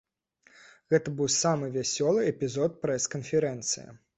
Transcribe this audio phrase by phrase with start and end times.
[0.93, 3.89] Гэта быў самы вясёлы эпізод прэс-канферэнцыі.